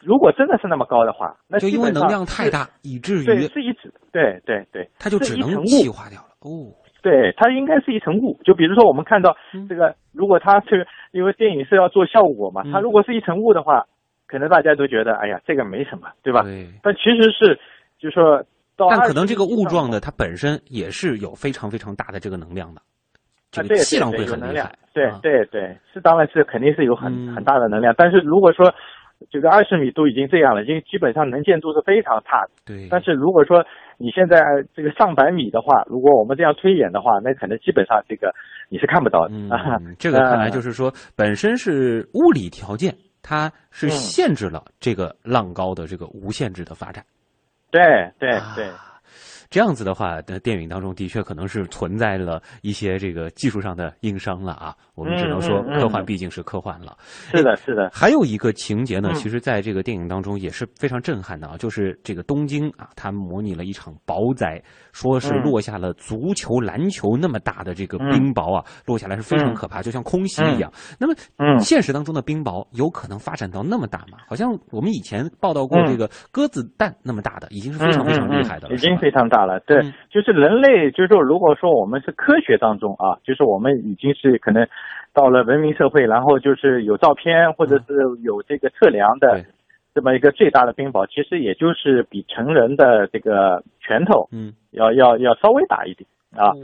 [0.00, 6.34] 如果真的是那么高的话，那就因为能量太大，以至于对，是一直对对对，它就只能气化掉了。
[6.40, 8.36] 哦，对，它应该是一层雾。
[8.42, 13.86] 就比如说我们看到嗯这个，如果它这个，因为电影是要做效果嘛，它嗯如果是一层雾的话，
[14.26, 16.42] 可能大家都觉得，哎呀，这个没什么，对吧？
[16.42, 16.66] 对。
[16.82, 17.58] 但其实是，
[17.98, 18.42] 就是说
[18.76, 22.80] 到但可能这个雾状的，它本身也是有非常非常大的这个能量的，
[23.50, 27.94] 这啊，对个气浪对会很厉害。，对啊对对，是当然是肯定是有很、嗯很大的能量。
[27.96, 28.72] 但是如果说
[29.30, 32.50] 这个二十米都已经这样了，因为基本上能见度是非常差的。
[32.66, 33.64] 对，但是如果说
[33.96, 34.42] 你现在
[34.74, 38.32] 这个上百米的话，如果我们这样推演的话，那可能基本上这个
[38.68, 39.76] 你是看不到的、啊。
[39.80, 47.04] 嗯，这个看来呃就是说，本身是物理条件，它是嗯限制了这个浪高的这个无限制的发展。
[47.70, 47.80] 对
[48.18, 48.68] 对对。
[48.68, 48.88] 啊
[49.50, 54.74] 这样子的话，那电影当中的确可能是存在了一些这个技术上的硬伤了啊。
[54.94, 56.96] 我们只能说科幻毕竟是科幻了。
[57.00, 59.14] 是的，是的，还有一个情节呢，嗯。
[59.14, 65.42] 其实在这个电影当中也是非常震撼的啊，就是这个东京啊，它模拟了一场雹灾，说是嗯。
[65.42, 69.54] 落下了足球、篮球那么大的这个冰雹啊，落下来是非常嗯。
[69.54, 70.70] 可怕，就像空袭一样。
[70.98, 71.58] 那么，嗯。
[71.60, 74.18] 现实当中的冰雹有可能发展到那么大吗？
[74.28, 75.86] 好像我们以前报道过嗯。
[75.86, 79.58] 这个鸽子蛋那么大的，已经是非常非常厉害的了，已经非常大了。
[79.60, 79.92] 对，嗯。
[80.10, 84.62] 就是人类，就是说，如果说我们是科学当中啊，就是我们已经是可能
[85.14, 89.44] 到了文明社会，然后就是有照片或者是有这个测量的
[89.94, 96.50] 这么一个最大的冰雹，其实也就是比成人的这个拳头嗯要要要稍微大一点啊。
[96.50, 96.56] 哦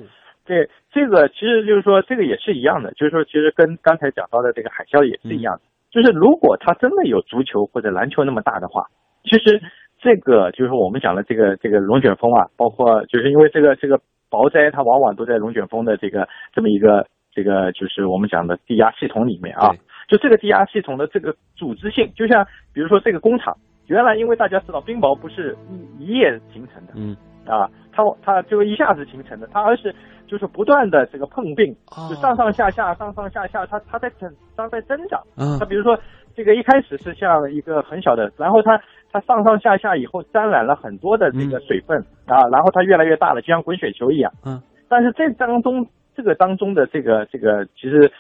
[0.49, 5.61] 这这个其实就是说，这个也是一样的，就是说，其实跟刚才讲到的这个海啸也是一样的。
[5.91, 8.87] 就是如果它真的有足球或者篮球那么大的话，
[9.25, 9.61] 其实
[10.01, 17.07] 这个就是我们讲的这个这个龙卷风啊，包括就是因为这个这个雹灾，它往往都在龙卷风的这个这么一个
[17.39, 19.71] 这个就是我们讲的低压系统里面啊。
[20.09, 23.55] 就这个低压系统的这个组织性，就像比如说这个工厂，
[23.87, 27.15] 原来因为大家知道冰雹不是一一夜形成的，嗯，
[27.47, 29.95] 啊，它它就一下子形成的，它而是
[30.27, 35.23] 就是不断的这个碰并，哦就上上下下，上上下下，它它在增，它在增长。
[35.37, 35.95] 嗯它比如说
[36.35, 38.81] 这个一开始是像一个很小的，然后它
[39.13, 44.33] 它上上下下以后沾染了很多的这个水分、啊，然后它越来越大了，就像滚雪球一样。
[44.47, 45.87] 嗯，但是这当中
[46.19, 48.11] 这个当中的这个这个其实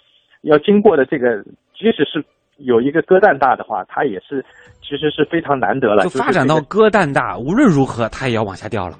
[0.42, 1.42] 要经过的这个，
[1.74, 2.24] 即使是
[2.58, 4.40] 有一个鸽蛋大的话，它也是
[4.80, 8.96] 其实是非常难得了，就发展到这个鸽蛋大，无论如何它也要往下掉了。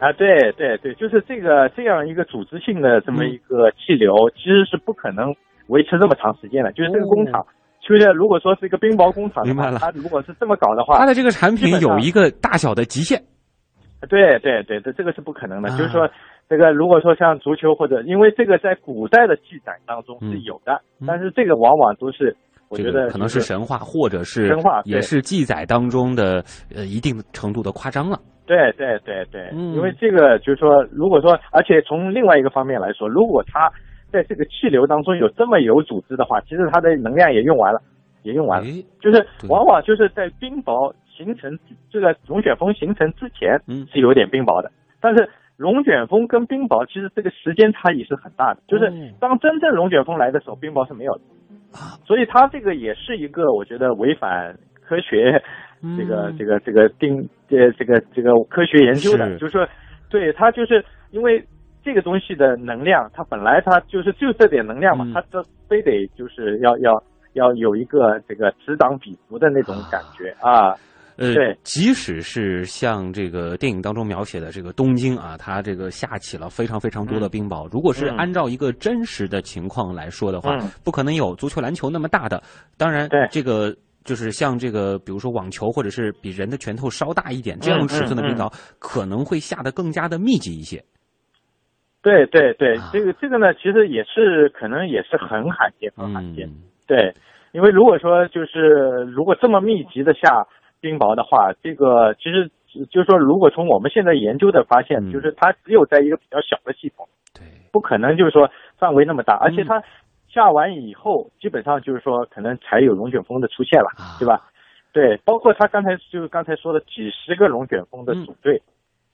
[0.00, 5.32] 啊，对对对，就是这个这样一个组织性的这么嗯一个气流，其实是不可能
[5.68, 6.72] 维持这么长时间的。
[6.72, 7.46] 就是这个工厂，
[7.80, 13.22] 就是如果说是一个冰雹工厂的话，哦明白了它如果是这么搞的话它，的这个产品有一个大小的极限。
[14.10, 15.70] 对对对这，这个是不可能的。
[15.70, 16.06] 啊就是说，
[16.48, 22.36] 这个如果说像足球或者，因为这个在古代的记载当中是嗯有的，嗯但是这个往往都是
[22.68, 28.18] 我觉得可能是神话，或者是神话也是记载当中的呃一定程度的夸张了。
[28.46, 33.68] 对对对对，嗯因为这个就是说，如果说，而且从另外一个方面来说，如果它
[34.12, 37.80] 在这个气流当中有这么有组织的话，其实它的能量也用完了，
[38.22, 38.66] 也用完了。
[38.68, 41.58] 哎，就是往往就是在冰雹形成
[41.90, 48.92] 这个龙卷风形成之前嗯是有点冰雹的，但是龙卷风跟冰雹其实这个时间差异是很大的，就是哦。
[49.18, 51.20] 当真正龙卷风来的时候，冰雹是没有的。
[51.72, 55.42] 啊，所以它这个也是一个我觉得违反科学
[55.96, 59.38] 这个嗯这个这个定呃这个这个科学研究的，是。
[59.38, 59.68] 就是说，
[60.08, 61.44] 对它就是因为
[61.82, 65.12] 这个东西的能量，它本来它就是就这点能量嘛，嗯。
[65.12, 67.02] 它这非得就是要要
[67.34, 70.74] 要有一个这个此涨彼伏的那种感觉啊，
[71.18, 77.68] 呃对，即使是像这个电影当中描写的这个东京啊，它这个下起了非常非常多的冰雹。
[77.72, 78.16] 如果是嗯。
[78.16, 80.70] 按照一个真实的情况来说的话，嗯。
[80.84, 82.42] 不可能有足球、篮球那么大的。
[82.76, 83.26] 当然，对。
[83.30, 83.74] 这个
[84.04, 90.82] 就是像这个，比如说网球，或者是比人的拳头稍大一点这样嗯尺寸的冰嗯雹，可能会下得更加的密集一些。
[92.02, 97.12] 对对对啊，这个这个呢，其实也是可能也是很罕见很罕见，嗯，对，
[97.50, 100.46] 因为如果说就是如果这么密集的下
[100.80, 102.50] 冰雹的话，这个其实
[102.90, 105.12] 就是说，如果从我们现在研究的发现，嗯。
[105.12, 109.82] 就是它只有在一个比较小的系统，对，不可能就是说范围那么大，而且它
[110.28, 114.44] 下完以后，基本上就是说可能才有龙卷风的出现了，对吧？
[114.92, 118.62] 对，包括他刚才就是刚才说的几十个龙卷风的组队，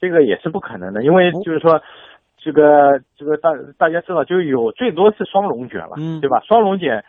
[0.01, 1.81] 这个也是不可能的，因为就是说
[2.38, 6.40] 这个这个大大家知道，就有最多是双龙卷了，对吧？
[6.46, 7.05] 双龙卷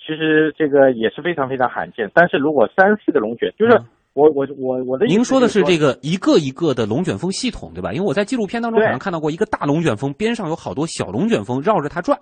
[0.00, 3.78] 其实这个也是非常非常罕见，但是如果三四个龙卷，就是。
[4.12, 7.92] 我我我我的您说的是这个一个一个的龙卷风系统对吧？
[7.92, 12.18] 因为我在纪录片当中好像看到过一个大龙卷风边上有好多小龙卷风绕着它转。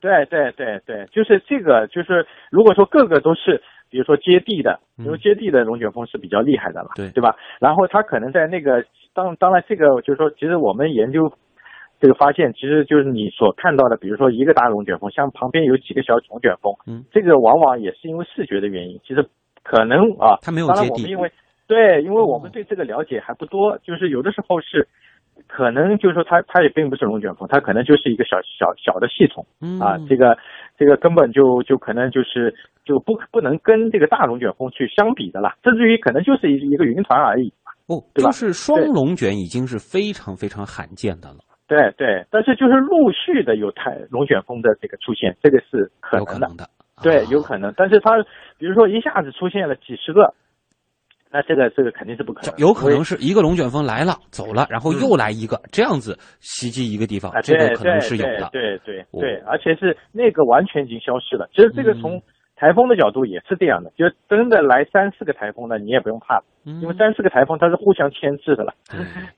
[0.00, 7.36] 对对对对，就是这个，就是如果说个个都是，比如说接地的，因为接地的龙卷风是比较厉害的了，对对吧？
[7.60, 11.32] 然后它可能在那个当当然这个就是说，其实我们研究
[12.00, 19.24] 这个发现，其实就是你所看到的，比如说一个大龙卷风，像旁边有几个小龙卷风，嗯，这个往往也是因为视觉的原因，其实。
[19.62, 21.30] 可能啊，它没有接地，因为
[21.68, 24.88] 对，因为我们对这个了解还不多，就是有的时候是
[25.46, 29.44] 可能就是说它它也并不是龙卷风，它可能就是一个小小小的系统
[29.78, 30.36] 啊，这个
[30.78, 32.52] 这个根本就就可能就是
[32.86, 37.52] 就不不能跟这个大龙卷风去相比的了，甚至于可能就是一一个云团而已
[37.86, 38.30] 哦，对吧？
[38.30, 41.44] 就是双龙卷已经是非常非常罕见的了。
[41.70, 46.68] 对对，但是就是陆续的有太龙卷风的这个出现，这个是可能的。
[47.00, 48.20] 对，有可能，但是它
[48.58, 50.34] 比如说一下子出现了几十个，
[51.30, 52.58] 那这个这个肯定是不可能。
[52.58, 58.50] 有可能是一个龙卷风来了走了，然后又来一个，这样子袭击一个地方，这个可能是有的。
[58.50, 61.48] 对对对，而且是那个完全已经消失了。
[61.54, 62.20] 其实这个从
[62.60, 68.74] 台风的角度也是这样的，就真的来三四个台风呢，你也不用怕，因为三四个台风它是互相牵制的了。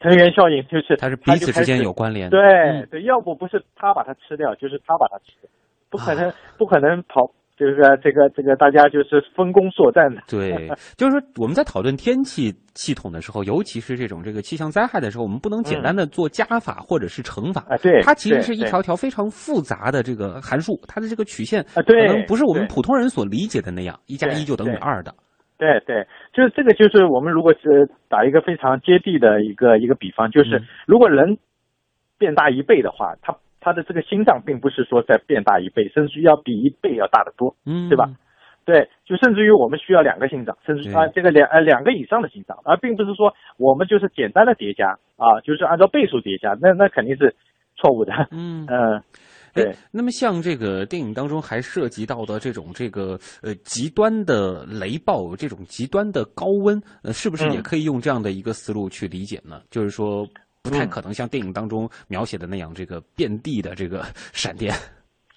[0.00, 2.28] 藤原 效应就是它是彼此之间有关联。
[2.28, 5.48] 对对，要不不是它把它吃掉，就是它把它吃掉，
[5.88, 7.30] 不可能不可能跑。
[7.56, 10.22] 就是这个这个大家就是分工作战的。
[10.26, 17.64] 对，就是说我们在讨论天气系统的时候，尤其是这种这个气象灾害的时候，我们不能简单的做加法或者是乘法。
[17.68, 25.14] 啊，对，它其实是一条条非常复杂的这个函数，它的这个曲线啊，可能不是我们普通人所理解的那样，一加一就等于二的。
[25.58, 31.38] 对对，就是这个，就是我们如果是打一个非常接地的一个一个比方，就是如果人
[32.18, 33.36] 变大一倍的话，它。
[33.62, 38.10] 他的这个心脏并不是说在变大一倍，甚至要比一倍要大得多，嗯，对吧？
[38.64, 47.34] 对，就甚至于我们需要两个心脏，甚至啊这个两呃两个以上的心脏，而并不是说我们就是简单的叠加啊，就是按照倍数叠加，那那肯定是
[47.76, 48.12] 错误的。
[48.30, 49.02] 嗯嗯，
[49.52, 49.74] 对。
[49.90, 59.60] 那么像这个电影当中还涉及到的这种这个呃极端的雷暴，这种极端的高温，呃，是不是也可以用这样的一个思路去理解呢？
[59.70, 60.24] 就是说。
[60.62, 64.72] 不太可能像电影当中描写的那样，这个遍地的这个 闪电，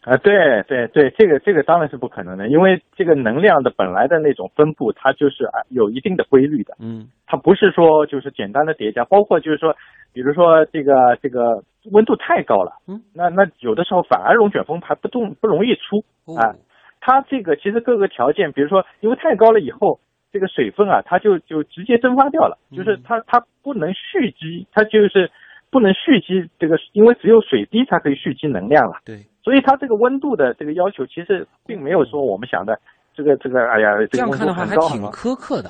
[0.03, 0.31] 啊，对
[0.67, 9.75] 对对，这个这个当然是不可能的，因为这个能量的本来的那种分布，它就是啊有一定的规律的，嗯，它不是说就是简单的叠加，包括就是说，
[10.13, 16.05] 比如说这个这个温度太高了，嗯，那那有的时候反而龙卷风还不动不容易出
[16.37, 16.53] 啊，
[17.01, 19.99] 它这个其实各个条件，比如说因为太高了以后。
[20.35, 25.31] 这个水分啊，它就就直接蒸发掉了，就是它它不能蓄积，它就是
[25.71, 28.97] 不能蓄积这个，因为只有水滴才可以蓄积能量了。
[29.05, 32.77] 对，所以它这个温度的这个要求其实并没有说我们想的
[33.15, 35.69] 这个这个，哎呀，这样看的话还挺苛刻的。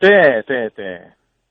[0.00, 0.98] 对对对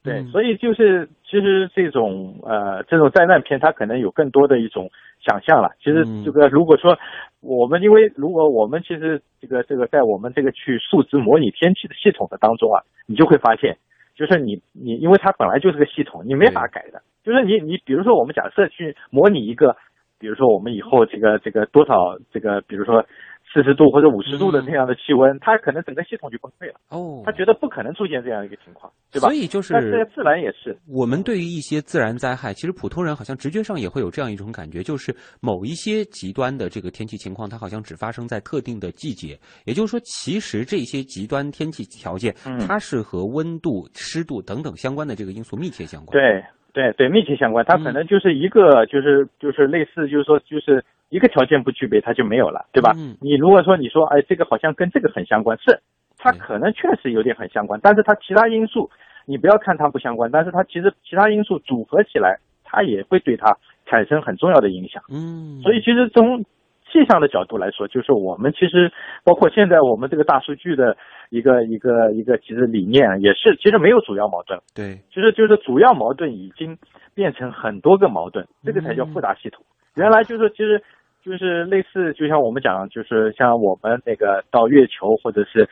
[0.04, 4.90] 对，所以就是其实这种呃这种灾难片，它可能有更多的一种
[5.24, 5.70] 想象了。
[5.78, 6.98] 其实这个如果说。
[7.44, 13.78] 我们因为如果我们其实这个这个在我们这个去数值模拟天气的系统的当中啊，你就会发现，
[14.16, 17.02] 就是你你因为它本来就是个系统，你没法改的。
[17.24, 19.76] 就是你你比如说我们假设去模拟一个，
[20.18, 23.06] 比如说我们以后这个这个多少这个比如说。
[23.54, 26.80] 四十度或者五十度的那样的气温，它可能整个系统就崩溃了。
[26.90, 29.28] 哦，他觉得不可能出现这样一个情况，对吧？
[29.28, 30.76] 所以就是，但是自然也是。
[30.90, 39.38] 我们对于一些自然灾害，其实普通人好像直觉上也会有这样一种感觉，就是某一些极端的这个天气情况，它好像只发生在特定的季节。
[39.66, 42.34] 也就是说，其实这些极端天气条件，
[42.68, 46.12] 它是和温度、湿度等等相关的这个因素密切相关。
[46.12, 47.64] 对对对，密切相关。
[47.68, 50.84] 它可能就是一个，就是就是类似，就是说就是。
[51.14, 52.92] 一个条件不具备，它就没有了，对吧？
[53.22, 55.80] 你如果说你说，哎，这个好像跟这个很相关，是，
[56.18, 58.90] 它可能确实有点很相关，但是它其他因素，
[59.28, 65.04] 你不要看它不相关，但是它其实其他因素组合起来，它也会对它产生很重要的影响。
[65.12, 66.44] 嗯，所以其实从
[66.90, 68.92] 气象的角度来说，就是我们其实
[69.24, 70.98] 包括现在我们这个大数据的
[71.30, 74.60] 一个一个一个其实理念也是，其实没有主要矛盾。
[74.74, 76.76] 对，其实就是主要矛盾已经
[77.14, 79.64] 变成很多个矛盾，这个才叫复杂系统。
[79.94, 80.82] 原来就是其实。
[81.24, 85.68] 就是类似，就像我们讲，就是像我们那个到月球，或者是，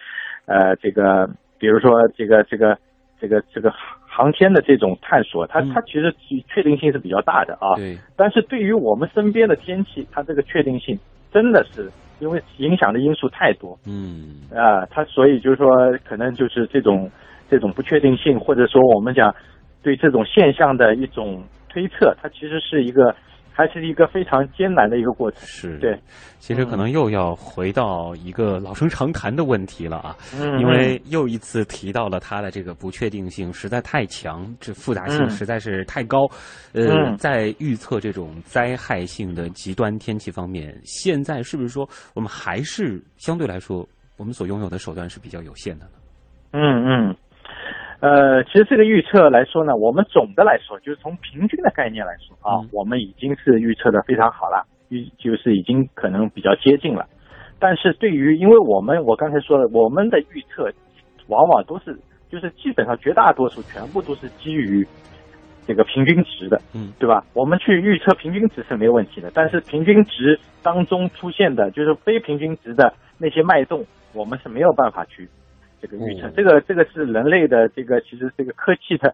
[0.45, 1.29] 呃，这个，
[1.59, 2.77] 比如说这个这个
[3.19, 3.69] 这个这个
[4.07, 6.13] 航天的这种探索，它嗯它其实
[6.47, 7.75] 确定性是比较大的啊。
[7.75, 10.97] 对，但是对于我们身边的天气，它这个确定性
[11.33, 15.69] 真的是因为影响的因素太多嗯啊、它所以就是说，
[16.07, 17.11] 可能就是这种
[17.49, 19.35] 这种不确定性，或者说我们讲
[19.83, 23.13] 对这种现象的一种推测，它其实是一个
[23.53, 25.41] 还是一个非常艰难的一个过程。
[25.45, 25.97] 是，对，
[26.39, 36.27] 其实可能又要回到一个老生常谈的问题了啊，嗯因为又一次提到了它的这个不确定性实在太强，这复杂性嗯实在是太高。
[36.73, 43.87] 呃，嗯在预测这种灾害性的极端天气方面，现在是不是说我们还是相对来说
[44.17, 45.91] 我们所拥有的手段是比较有限的呢？
[46.53, 47.15] 嗯嗯，
[48.01, 57.05] 呃，其实这个预测来说呢，我们总的来说，就是从平均的概念来说啊，嗯我们已经是预测的非常好了，预就是已经可能比较接近了。
[57.59, 60.71] 但是对于，因为我们我刚才说了，我们的预测
[61.27, 61.95] 往往都是
[62.27, 64.83] 就是基本上绝大多数全部都是基于
[65.67, 67.23] 这个平均值的，嗯，对吧？
[67.35, 73.85] 我们去预测平均值是没有问题的，但是平均值当中出现的就是非平均值的那些脉动，
[74.15, 75.29] 我们是没有办法去
[75.81, 76.27] 这个预测。
[76.27, 79.13] 哦这个这个是人类的这个其实这个科技的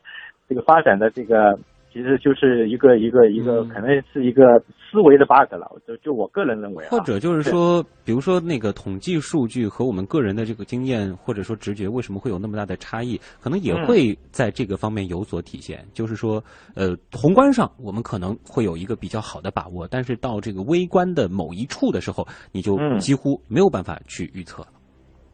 [0.49, 1.57] 这个发展的这个。
[1.89, 5.67] 其实就是一个一个一个，嗯可能是一个思维的 bug 了。
[5.87, 13.19] 就就我个人认为啊，或者就是说，比如说那个统计数据和我们个人的这个经验或者说直觉，为什么会有那么大的差异？
[13.41, 15.83] 可能也嗯会在这个方面有所体现。
[15.91, 16.43] 就是说，
[16.75, 24.67] 呃，宏观上我们可能会有一个比较好的把握，但是到这个微观的某一处的时候，你就嗯几乎没有办法去预测了。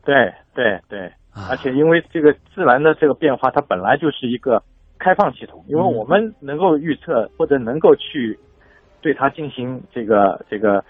[0.06, 0.16] 对
[0.54, 1.12] 对对，啊
[1.50, 4.62] 而且因为这个自然的这个变化，它本来就是一个
[5.00, 8.38] 开放系统，因为嗯我们能够预测或者能够去
[9.02, 10.84] 对它进行这个这个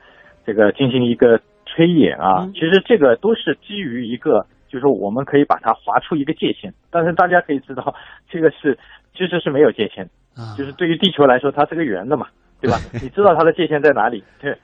[0.45, 7.95] 这个进行一个推演啊，嗯其实这个都是基于一个，就是我们可以把它划出一个界限，但是大家可以知道，
[8.29, 8.77] 这个是
[9.15, 12.27] 其实是没有界限的，啊，就是对于地球来说，它是个圆的嘛，
[12.61, 12.77] 对吧？
[13.01, 14.23] 你知道它的界限在哪里？
[14.39, 14.55] 对，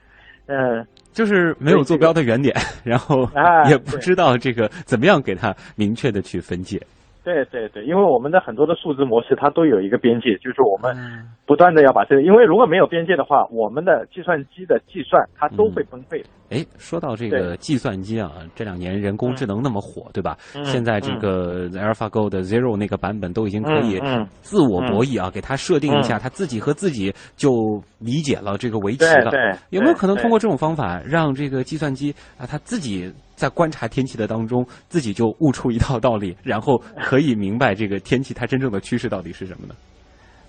[0.46, 6.80] 嗯、就是没有坐标的原点， 然后啊也不知道这个怎么样给它明确的去分界。
[7.24, 11.28] 对对对，因为我们的很多的数字模式它都有一个边界，就是我们嗯。
[11.46, 16.28] 不断的要把这个，因为如果没有边界的话，我们的计算机的计算它都会崩溃的。
[16.50, 20.36] 哎，说到这个计算机啊，这两年人工智能那么火，对吧？
[20.54, 20.64] 嗯。
[20.64, 24.00] 现在这个 AlphaGo 的 Zero 那个版本都已经可以
[24.42, 27.50] 自我博弈啊，给它设定一下，嗯它自己和自己就
[27.98, 29.30] 理解了这个围棋了。
[29.30, 39.74] 对对，有没有可能通过这种方法，让这个计算机啊，它自己在观察天气的当中，自己就悟出一套道理，然后可以明白这个天气它真正的趋势到底是什么呢？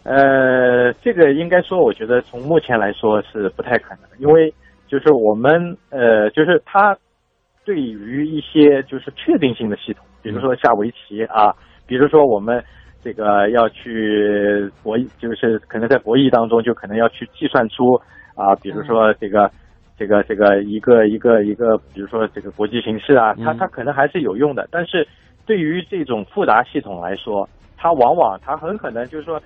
[0.04, 4.54] 呃，这个应该说，我觉得从目前来说是不太可能，因为
[4.90, 5.50] 就是我们
[5.90, 6.94] 呃，就是它
[7.64, 11.56] 对于一些就是确定性的系统，比如说下围棋啊，
[11.88, 12.62] 比如说我们
[13.02, 17.96] 这个要去博弈，就是可能在博弈当中就可能要去计算出
[18.36, 19.50] 啊，比如说这个。
[20.02, 23.58] 这个这个一个一个一个，比如说这个国际形势啊，它嗯。
[23.60, 25.08] 它可能还是有用的，但是
[25.46, 27.48] 对于这种复杂系统来说，
[27.78, 29.40] 它往往它很可能就是说，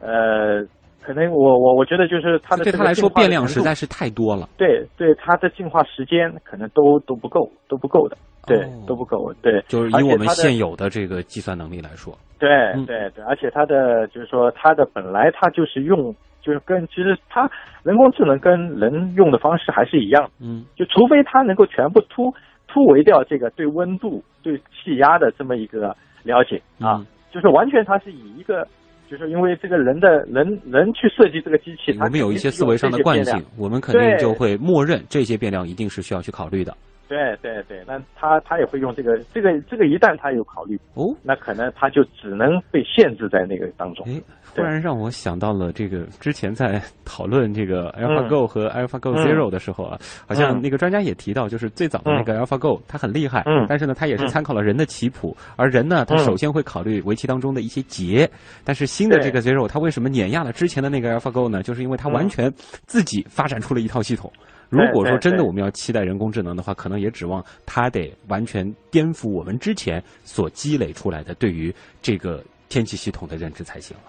[0.00, 0.62] 呃，
[1.02, 4.48] 可能我我我觉得就是它的对它来说变量实在是太多了。
[4.56, 12.86] 对对它的进化时间可能都都不够，都不够的，对，哦都不够，对，就是以我们现有的这个计算能力来说，对嗯。
[12.86, 16.14] 对对，而且它的就是说它的本来它就是用
[16.46, 17.50] 就是跟其实它
[17.82, 20.64] 人工智能跟人用的方式还是一样，嗯。
[20.76, 22.32] 就除非它能够全部突
[22.68, 26.62] 突围掉这个对温度对气压的这么一个了解。
[26.78, 27.06] 啊，嗯。
[27.32, 28.64] 就是完全它是以一个。
[29.08, 36.76] 就是因为这个人的人人去设计这个机器，我们有一些思维上的惯性，我们肯定就会默认这些变量一定是需要去考虑的。
[37.08, 44.04] 对对对，那他他也会用这个这个这个，一旦他有考虑，哦，那可能他就只能被限制在那个当中。
[44.08, 44.20] 哎，
[44.54, 48.06] 忽然让我想到了这个之前在讨论这个嗯。
[48.06, 53.66] AlphaGo 和 AlphaGo Zero 的时候啊，好像那个专家也提到，就是最早的那个 AlphaGo 它很厉害，嗯。
[53.68, 58.28] 但是呢，它也是参考了人的棋谱，而人呢，他嗯首先会考虑围棋当中的一些节，
[58.64, 61.62] 但是新的这个 Zero 它为什么碾压了之前的那个 AlphaGo 呢？
[61.62, 62.52] 就是因为它完全
[62.86, 64.32] 自己发展出了一套系统。
[64.68, 74.02] 如果说真的我们要期待人工智能的话，可能也指望它得完全颠覆我们之前所积累出来的对于这个天气系统的认知才行了。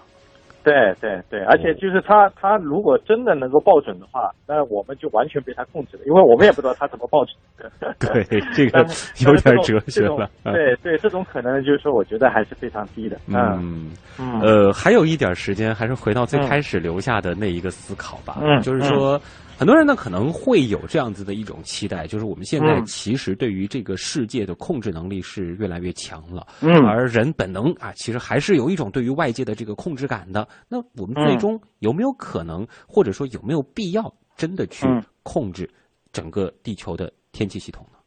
[0.64, 7.94] 对对对，而且就是它，它如果真的能够报准的话，那我们就完全被它控制了，因为我们也不知道它怎么报准的。
[7.98, 8.84] 对， 这个
[9.24, 10.28] 有点哲学了。
[10.42, 13.16] 啊对对，这种可能就是说，我觉得还是非常低的。
[13.28, 18.38] 嗯嗯，嗯呃，还有一点时间，还是回到最开始留下的那一个思考吧。
[18.42, 19.18] 嗯就是说，
[19.58, 22.84] 很多人呢可能会有这样子的一种期待，就是我们现在嗯。
[22.86, 26.72] 其实对于这个世界的控制能力是越来越强了，嗯。
[26.86, 30.46] 而人本能啊，其实还是有一种对于外界的这个控制感的。
[30.68, 35.02] 那我们最嗯终有没有可能，或者说有没有必要真的去嗯。
[35.24, 35.68] 控制
[36.12, 37.98] 整个地球的天气系统呢？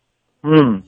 [0.43, 0.81] 嗯，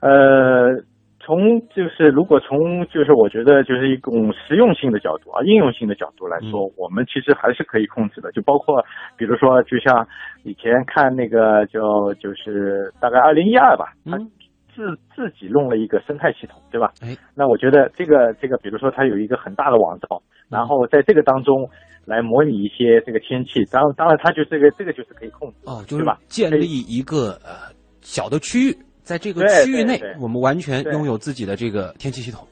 [0.00, 0.84] 呃，
[1.24, 8.32] 从就是如果从就是我觉得就是一种实用性的角度啊，应用性的角度来说，我们其实还是可以控制的。
[8.32, 8.82] 就包括
[9.16, 10.06] 比如说，就像
[10.42, 14.30] 以前看那个叫就是大概二零一二吧，他嗯
[14.74, 16.90] 自自己弄了一个生态系统，对吧？
[17.02, 21.68] 哎，那我觉得这个这个，比如说它有一个很大的网罩，然后在这个当中
[22.06, 26.18] 来模拟一些这个天气，当当然它就这个这个就是可以控制的，哦，就是对吧？
[26.26, 27.68] 建立一个呃
[28.00, 28.76] 小的区域，
[29.12, 32.48] 在这个区域内我们完全拥有自己的这个天气系统。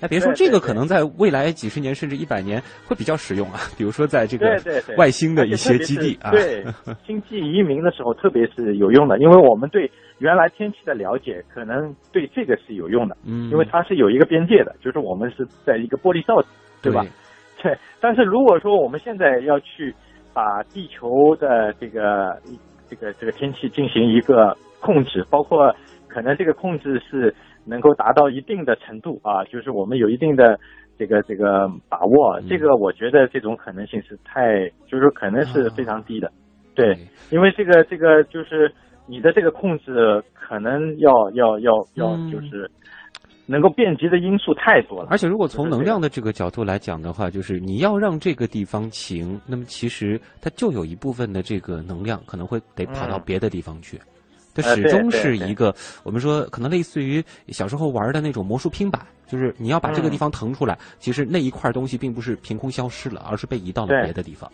[0.00, 4.46] 哎，别说这个可能在未来几十年甚至一百年会比较实用啊，比如说在这个
[4.96, 6.64] 外星的一些基地啊，对
[7.06, 9.88] 星际移民的时候，特别是有用的，因为我们对
[10.18, 16.42] 原来天气的了解，可能对这个是有用的，嗯，因为它是有一个边界的，就是我们是在一个玻璃罩，
[16.82, 17.04] 对吧？
[17.62, 17.76] 对。
[18.00, 19.94] 但是如果说我们现在要去
[20.32, 22.40] 把地球的这个
[22.88, 25.70] 这个这个天气进行一个控制，包括
[26.12, 27.34] 可能这个控制是
[27.64, 30.58] 能够达到一定的程度啊，就是我们有一定的
[30.98, 32.48] 这个这个把握，嗯。
[32.48, 36.30] 这个我觉得这种可能性是太，就是说可能是非常低的，
[36.74, 36.96] 对，
[37.30, 38.72] 因为这个这个就是
[39.06, 42.30] 你的这个控制可能要要要要嗯。
[42.30, 42.70] 就是
[43.46, 53.22] 能够遍及的因素太多了，而且，如果从能量的这个角度来讲的话，就是你要让这个地方晴，那么其实它就有一部分的这个能量可能会得跑到嗯。
[53.26, 53.98] 别的地方去。
[54.54, 64.50] 它始终是一个我们说可能类似于小时候玩的那种魔术拼板，就是你要把这个地嗯方腾出来，其实那一块东西并不是凭空消失了，而是被移到了别的地方。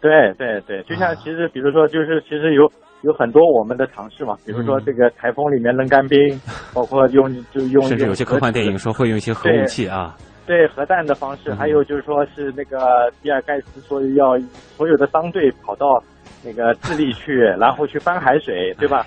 [0.00, 2.70] 对对对，就像啊其实比如说就是其实有
[3.02, 6.40] 有很多我们的尝试嘛，比如说嗯这个台风里面扔干冰，
[6.72, 14.38] 包括用就用甚至有些科幻电影说会用一些核武器啊，核对核弹的方式，嗯还有就是说是那个比尔盖茨说要
[14.76, 15.86] 所有的商队跑到
[16.44, 19.06] 那个智利去，然后去翻海水，对吧？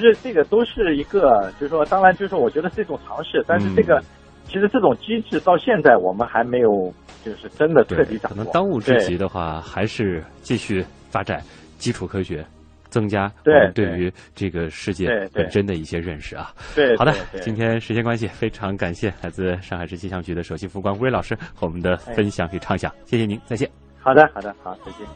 [0.00, 4.04] 就是这个都是一个，就是说，当然就是说我觉得是一种尝试，但是这个、嗯
[4.46, 6.92] 其实这种机制到现在我们还没有
[7.24, 8.36] 就是真的彻底对，掌握。
[8.36, 11.42] 可能当务之急的话，还是继续发展
[11.78, 12.44] 基础科学，
[12.90, 16.52] 增加我们对对于这个世界本身的一些认识啊。
[16.74, 23.68] 对，好的今天时间关系，非常感谢来自上海市气象局的首席副官吴瑞老师和我们的分享与畅想，谢谢您，再见。
[23.98, 25.06] 好的好的好，再见。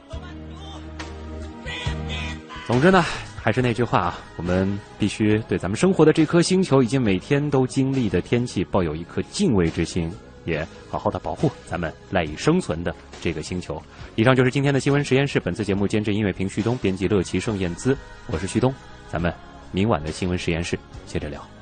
[2.66, 3.04] 总之呢，
[3.48, 10.12] 还是那句话啊，我们必须对咱们生活的这颗星球以及每天都经历的天气抱有一颗敬畏之心，
[10.44, 13.82] 也好好的保护咱们赖以生存的这个星球。
[14.16, 17.96] 以上就是今天的新闻实验室，本次节目监制音乐评旭东，编辑乐奇盛燕姿，
[18.26, 18.70] 我是旭东，
[19.10, 19.32] 咱们
[19.72, 21.57] 明晚的新闻实验室接着聊。